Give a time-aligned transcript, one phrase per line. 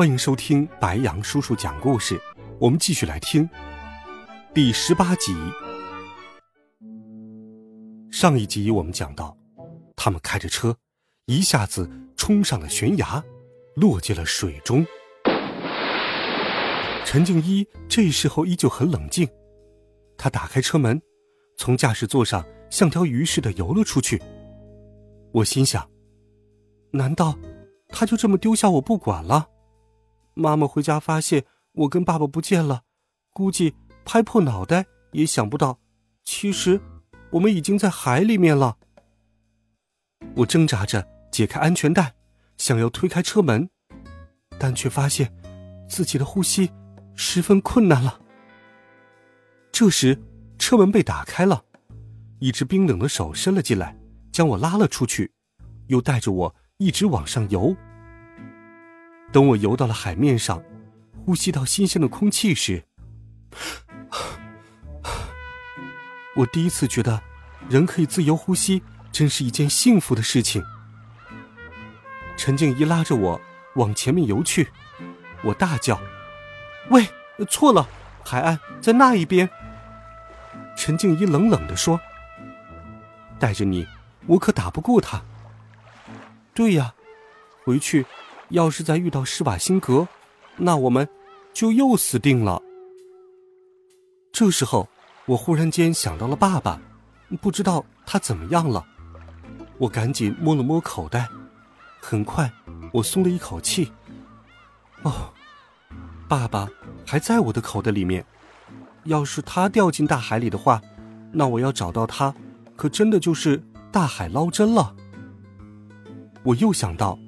[0.00, 2.18] 欢迎收听白羊叔叔讲故事，
[2.58, 3.46] 我们继续来听
[4.54, 5.36] 第十八集。
[8.10, 9.36] 上一集我们讲到，
[9.94, 10.74] 他们开着车，
[11.26, 11.86] 一下子
[12.16, 13.22] 冲上了悬崖，
[13.76, 14.86] 落进了水中。
[17.04, 19.28] 陈静一这时候依旧很冷静，
[20.16, 20.98] 他打开车门，
[21.58, 24.22] 从驾驶座上像条鱼似的游了出去。
[25.30, 25.86] 我心想，
[26.90, 27.36] 难道
[27.88, 29.49] 他就这么丢下我不管了？
[30.40, 32.82] 妈妈回家发现我跟爸爸不见了，
[33.32, 33.74] 估计
[34.04, 35.78] 拍破脑袋也想不到，
[36.24, 36.80] 其实
[37.32, 38.78] 我们已经在海里面了。
[40.36, 42.14] 我挣扎着解开安全带，
[42.56, 43.68] 想要推开车门，
[44.58, 45.32] 但却发现
[45.88, 46.70] 自己的呼吸
[47.14, 48.20] 十分困难了。
[49.70, 50.18] 这时，
[50.58, 51.64] 车门被打开了，
[52.38, 53.96] 一只冰冷的手伸了进来，
[54.32, 55.32] 将我拉了出去，
[55.86, 57.76] 又带着我一直往上游。
[59.32, 60.62] 等我游到了海面上，
[61.24, 62.84] 呼吸到新鲜的空气时，
[66.36, 67.22] 我第一次觉得，
[67.68, 70.64] 人可以自由呼吸，真是一件幸福的事情。
[72.36, 73.40] 陈静怡拉着我
[73.76, 74.70] 往前面游去，
[75.42, 76.00] 我大叫
[76.90, 77.06] ：“喂，
[77.48, 77.88] 错了，
[78.24, 79.48] 海岸在那一边。”
[80.76, 82.00] 陈静怡冷冷的说
[83.38, 83.86] ：“带着你，
[84.26, 85.22] 我可打不过他。”
[86.54, 86.94] 对呀，
[87.64, 88.06] 回去。
[88.50, 90.06] 要是再遇到施瓦辛格，
[90.56, 91.08] 那我们
[91.52, 92.62] 就又死定了。
[94.32, 94.88] 这时候，
[95.26, 96.80] 我忽然间想到了爸爸，
[97.40, 98.84] 不知道他怎么样了。
[99.78, 101.28] 我赶紧摸了摸口袋，
[102.00, 102.52] 很快
[102.92, 103.92] 我松了一口气。
[105.02, 105.32] 哦，
[106.28, 106.68] 爸爸
[107.06, 108.24] 还在我的口袋里面。
[109.04, 110.82] 要是他掉进大海里的话，
[111.32, 112.34] 那我要找到他，
[112.76, 114.94] 可真的就是大海捞针了。
[116.42, 117.18] 我又想到，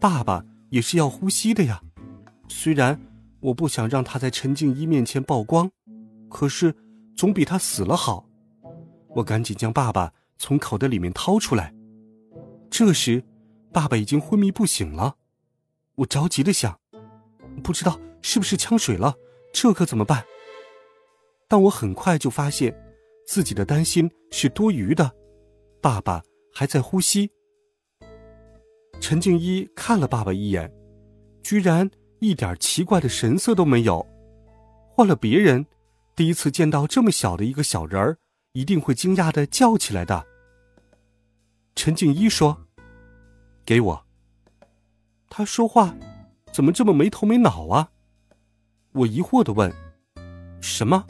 [0.00, 0.42] 爸爸。
[0.72, 1.82] 也是要呼吸的呀，
[2.48, 2.98] 虽然
[3.40, 5.70] 我不想让他在陈静一面前曝光，
[6.30, 6.74] 可是
[7.14, 8.26] 总比他死了好。
[9.10, 11.74] 我赶紧将爸爸从口袋里面掏出来。
[12.70, 13.22] 这时，
[13.70, 15.16] 爸爸已经昏迷不醒了。
[15.96, 16.80] 我着急的想，
[17.62, 19.14] 不知道是不是呛水了，
[19.52, 20.24] 这可怎么办？
[21.48, 22.74] 但我很快就发现，
[23.26, 25.12] 自己的担心是多余的，
[25.82, 27.30] 爸爸还在呼吸。
[29.02, 30.72] 陈静一看了爸爸一眼，
[31.42, 31.90] 居然
[32.20, 34.06] 一点奇怪的神色都没有。
[34.88, 35.66] 换了别人，
[36.14, 38.16] 第一次见到这么小的一个小人儿，
[38.52, 40.24] 一定会惊讶的叫起来的。
[41.74, 42.68] 陈静一说
[43.66, 44.06] ：“给我。”
[45.28, 45.96] 他说话
[46.52, 47.90] 怎么这么没头没脑啊？
[48.92, 49.74] 我疑惑的问
[50.62, 51.04] ：“什么？”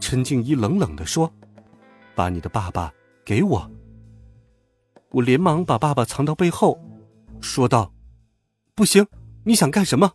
[0.00, 1.32] 陈静一冷冷的说
[2.16, 2.92] ：“把你的爸爸
[3.24, 3.70] 给我。”
[5.10, 6.80] 我连忙把爸爸藏到背后，
[7.40, 7.92] 说道
[8.76, 9.06] ：“不行，
[9.44, 10.12] 你想干什么？”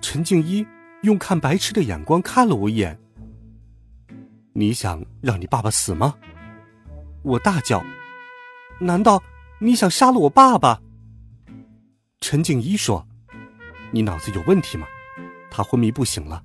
[0.00, 0.66] 陈静一
[1.02, 2.98] 用看白痴的眼光看了我一眼。
[4.54, 6.14] “你想让你爸爸死吗？”
[7.22, 7.84] 我大叫。
[8.80, 9.22] “难道
[9.58, 10.80] 你想杀了我爸爸？”
[12.20, 13.06] 陈静一说
[13.92, 14.86] ：“你脑子有问题吗？
[15.50, 16.42] 他昏迷不醒了，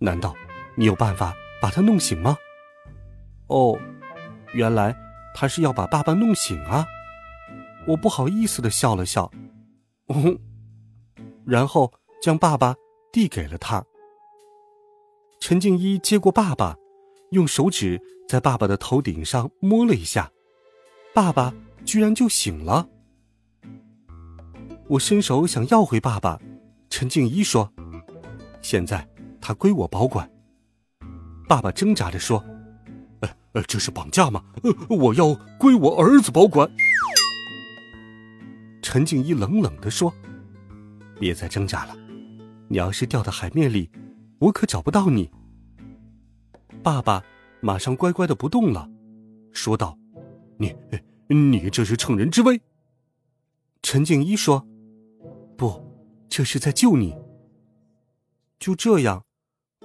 [0.00, 0.34] 难道
[0.74, 2.36] 你有办法把他弄醒吗？”
[3.48, 3.78] 哦，
[4.52, 4.94] 原来。
[5.40, 6.84] 他是要把爸爸弄醒啊！
[7.86, 9.30] 我不好意思的笑了笑，
[11.44, 12.74] 然后将爸爸
[13.12, 13.84] 递给了他。
[15.38, 16.74] 陈静一接过爸爸，
[17.30, 20.32] 用手指在爸爸的头顶上摸了一下，
[21.14, 22.88] 爸爸居然就醒了。
[24.88, 26.40] 我伸手想要回爸爸，
[26.90, 27.72] 陈静一说
[28.60, 29.08] ：“现在
[29.40, 30.28] 他归我保管。”
[31.48, 32.44] 爸爸挣扎着说。
[33.62, 34.44] 这是绑架吗？
[34.88, 36.70] 我要归我儿子保管。
[38.82, 40.12] 陈静一冷冷的说
[41.18, 41.96] ：“别再挣扎了，
[42.68, 43.90] 你要是掉到海面里，
[44.38, 45.30] 我可找不到你。”
[46.82, 47.22] 爸爸
[47.60, 48.88] 马上乖乖的不动了，
[49.52, 49.98] 说道
[50.56, 50.74] ：“你，
[51.28, 52.60] 你这是乘人之危。”
[53.82, 54.66] 陈静一说
[55.56, 55.84] ：“不，
[56.28, 57.14] 这是在救你。”
[58.58, 59.22] 就这样，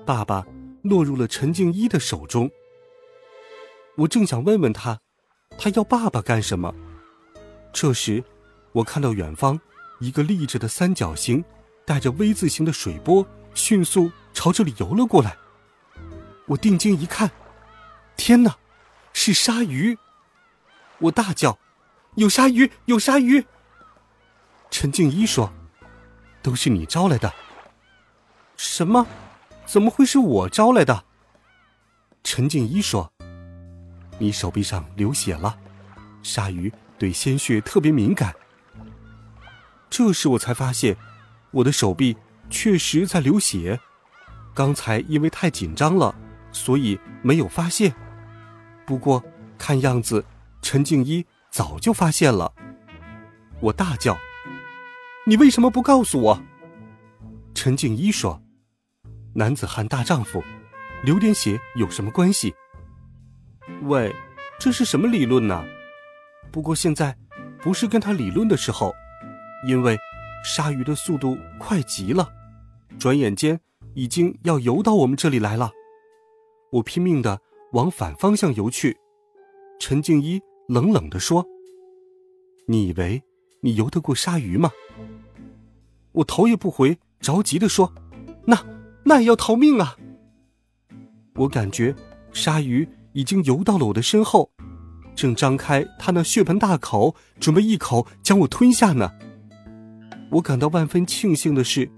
[0.05, 0.45] 爸爸
[0.81, 2.49] 落入了陈静一的手中。
[3.95, 4.99] 我正想问问他，
[5.57, 6.73] 他要爸爸干什么？
[7.71, 8.23] 这时，
[8.71, 9.59] 我看到远方
[9.99, 11.45] 一个立着的三角形，
[11.85, 15.37] 带着 V 字形的水波迅速朝这里游了过来。
[16.47, 17.29] 我定睛一看，
[18.17, 18.57] 天哪，
[19.13, 19.97] 是鲨鱼！
[20.97, 21.59] 我大叫
[22.15, 22.71] ：“有鲨鱼！
[22.85, 23.45] 有鲨鱼！”
[24.71, 25.53] 陈静一说
[26.41, 27.31] ：“都是你招来的。”
[28.57, 29.05] 什么？
[29.65, 31.05] 怎么会是我招来的？
[32.23, 33.13] 陈静一说
[34.19, 35.57] ：“你手臂上流血了，
[36.21, 38.33] 鲨鱼对鲜血特别敏感。”
[39.89, 40.97] 这时我才发现，
[41.51, 42.17] 我的手臂
[42.49, 43.79] 确实在流血。
[44.55, 46.15] 刚才因为太紧张了，
[46.51, 47.93] 所以没有发现。
[48.85, 49.23] 不过
[49.57, 50.25] 看样子，
[50.61, 52.53] 陈静一早就发现了。
[53.59, 54.17] 我大叫
[55.25, 56.43] ：“你为什么不告诉我？”
[57.53, 58.41] 陈静一说
[59.35, 60.43] ：“男子汉大丈夫，
[61.03, 62.53] 流点血有什么关系？”
[63.85, 64.13] 喂，
[64.59, 65.65] 这是什么理论呢？
[66.51, 67.17] 不过现在
[67.61, 68.93] 不是跟他理论的时候。
[69.65, 69.97] 因为
[70.43, 72.27] 鲨鱼的速度快极了，
[72.99, 73.57] 转眼间
[73.93, 75.71] 已经要游到我们这里来了。
[76.69, 77.39] 我拼命的
[77.71, 78.97] 往反方向游去。
[79.79, 81.45] 陈静一冷冷的说
[82.67, 83.23] ：“你以为
[83.61, 84.69] 你游得过鲨鱼吗？”
[86.11, 87.93] 我头也不回，着急的说
[88.45, 88.65] ：“那
[89.05, 89.95] 那也要逃命啊！”
[91.35, 91.95] 我感觉
[92.33, 94.51] 鲨鱼已经游到了我的身后，
[95.15, 99.11] 正张开它那血盆大口，准备一口将我吞下呢。
[100.31, 101.91] 我感到万分庆幸的是，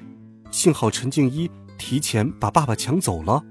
[0.51, 3.44] 幸好陈静一提前把爸爸抢走了，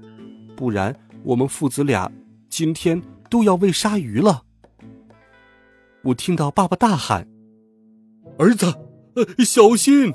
[0.55, 2.11] 不然我们父子俩
[2.49, 4.43] 今天都要喂鲨鱼了。
[6.03, 7.27] 我听到爸爸大喊
[8.37, 8.67] ：“儿子，
[9.15, 10.13] 呃，小心！”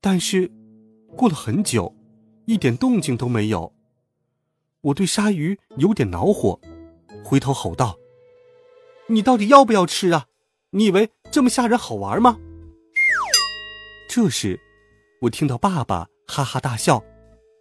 [0.00, 0.50] 但是
[1.14, 1.94] 过了很久，
[2.46, 3.73] 一点动静都没有。
[4.84, 6.60] 我对鲨鱼有点恼火，
[7.24, 7.98] 回头吼道
[9.08, 10.26] ：“你到底要不要吃啊？
[10.70, 12.38] 你以为这么吓人好玩吗？”
[14.06, 14.60] 这时，
[15.22, 17.02] 我听到爸爸哈哈大笑：“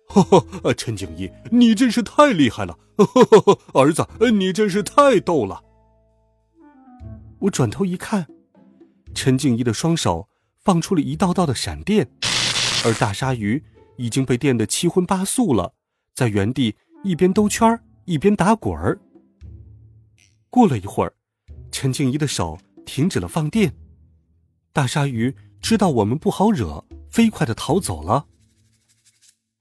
[0.08, 2.78] 呵呵，陈景一，你真是太厉害了！
[2.98, 5.64] 呵呵呵，儿子，你真是太逗了。”
[7.40, 8.28] 我转头一看，
[9.16, 10.28] 陈静一的双手
[10.62, 12.12] 放出了一道道的闪电，
[12.84, 13.64] 而大鲨鱼
[13.96, 15.74] 已经被电得七荤八素了，
[16.14, 19.00] 在原地一边兜圈一边打滚儿。
[20.50, 21.14] 过了一会儿，
[21.72, 23.74] 陈静怡的手停止了放电，
[24.72, 25.36] 大鲨鱼。
[25.62, 28.26] 知道我们不好惹，飞快的逃走了。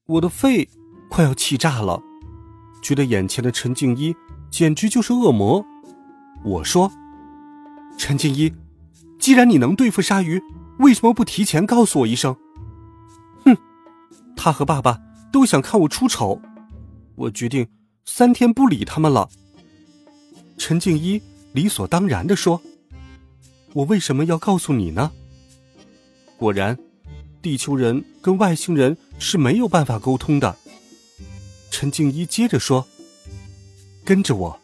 [0.06, 0.68] 我的肺
[1.08, 2.02] 快要气炸了，
[2.82, 4.12] 觉得眼前的陈静一
[4.50, 5.64] 简直就是恶魔。
[6.44, 6.90] 我说
[7.96, 8.52] ：“陈静一，
[9.20, 10.42] 既然你能对付鲨鱼，
[10.80, 12.36] 为什么不提前告诉我一声？”
[13.46, 13.56] 哼，
[14.36, 14.98] 他和爸爸
[15.32, 16.42] 都想看我出丑，
[17.14, 17.66] 我决定
[18.04, 19.28] 三天不理他们了。
[20.58, 21.20] 陈静一
[21.52, 22.60] 理所当然的说
[23.74, 25.12] ：“我为什么要告诉你呢？”
[26.36, 26.78] 果然，
[27.40, 30.56] 地球人跟外星人是没有办法沟通的。
[31.70, 32.86] 陈静一接着说
[34.04, 34.60] ：“跟着我。”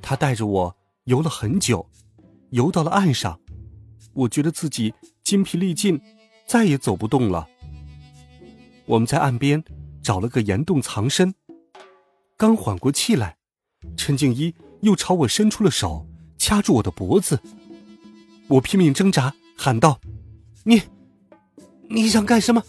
[0.00, 1.88] 他带着我游了很久，
[2.50, 3.40] 游到了岸上，
[4.12, 6.00] 我觉得自己筋疲力尽，
[6.46, 7.48] 再也走不动了。
[8.84, 9.64] 我们在岸边
[10.04, 11.34] 找了个岩洞藏身，
[12.36, 13.38] 刚缓过气来，
[13.96, 16.06] 陈静一又朝我伸出了手，
[16.36, 17.40] 掐住我的脖子。
[18.48, 19.98] 我拼命挣扎，喊道。
[20.64, 20.82] 你，
[21.88, 22.62] 你想干什么？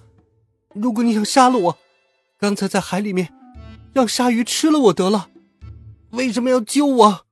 [0.74, 1.77] 如果你想杀了我，
[2.39, 3.33] 刚才在海里面，
[3.91, 5.29] 让鲨鱼吃了我得了。
[6.12, 7.25] 为什么要救我？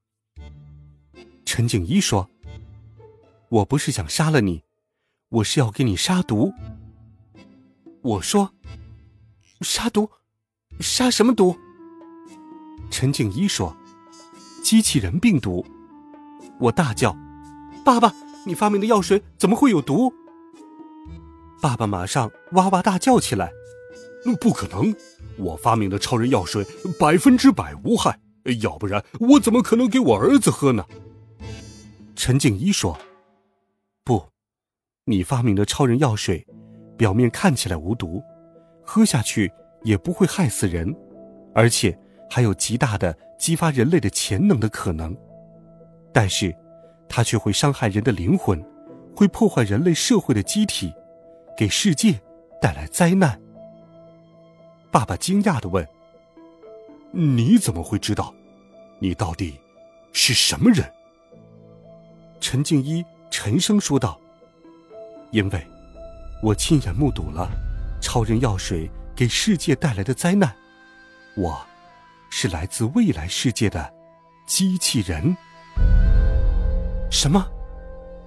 [1.46, 2.30] 陈静一说
[3.48, 4.64] ：“我不是想杀了你，
[5.30, 6.52] 我是要给你杀毒。”
[8.04, 8.54] 我说
[9.64, 10.10] ：“杀毒？
[10.80, 11.56] 杀什么毒？”
[12.92, 13.76] 陈景一说
[14.64, 15.66] ：“机器人病毒。”
[16.60, 17.16] 我大叫
[17.84, 18.14] ：“爸爸，
[18.46, 20.14] 你发明的药水怎么会有毒？”
[21.62, 23.52] 爸爸马上哇哇大叫起来
[24.40, 24.96] ：“不可能！
[25.38, 26.66] 我发明的超人药水
[27.00, 28.20] 百分之百无害，
[28.62, 30.86] 要不然我怎么可能给我儿子喝呢？”
[32.16, 32.98] 陈静一说
[34.06, 34.30] ：“不，
[35.06, 36.46] 你发明的超人药水，
[36.98, 38.22] 表面看起来无毒，
[38.94, 40.96] 喝下去也不会害死人，
[41.56, 41.98] 而且
[42.30, 45.18] 还有极大的激发人类的潜能的可能，
[46.14, 46.56] 但是，
[47.10, 48.64] 它却会伤害人的灵魂，
[49.16, 50.94] 会破坏人类社会的机体。”
[51.58, 52.22] 给世界
[52.62, 53.42] 带来灾难。
[54.92, 55.88] 爸爸惊讶的问
[57.10, 58.32] ：“你怎么会知道？
[59.00, 59.60] 你到底
[60.12, 60.88] 是什么人？”
[62.40, 64.20] 陈静一沉声说道
[65.32, 65.66] ：“因为，
[66.44, 67.50] 我亲眼目睹了
[68.04, 70.54] 超人药水给世界带来的灾难。
[71.36, 71.66] 我，
[72.30, 73.92] 是来自未来世界的
[74.46, 75.36] 机器人。”
[77.10, 77.48] 什么？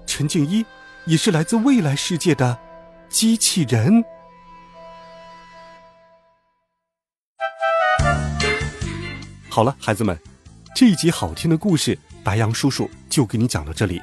[0.06, 0.64] 陈静一，
[1.04, 2.58] 也是来自未来世界的
[3.10, 4.02] 机器人。
[9.50, 10.18] 好了，孩子们，
[10.74, 14.00] 这一集好听的故事，白羊叔叔就给你讲到这里。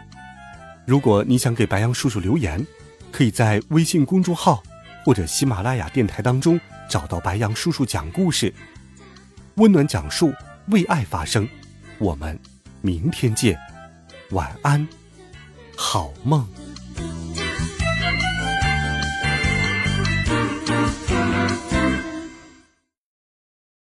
[0.86, 2.65] 如果你想给白羊叔叔留言，
[3.12, 4.62] 可以在微信公众号
[5.05, 8.53] 或者喜马拉雅电台当中找到白杨叔叔讲故事，
[9.55, 10.33] 温暖讲述，
[10.67, 11.48] 为爱发声。
[12.00, 12.39] 我们
[12.81, 13.57] 明天见，
[14.31, 14.88] 晚安，
[15.75, 16.62] 好梦。